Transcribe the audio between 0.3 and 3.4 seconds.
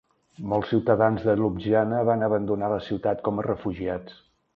Molts ciutadans de Ljubljana van abandonar la ciutat